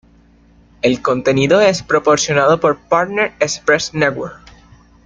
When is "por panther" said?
2.59-3.33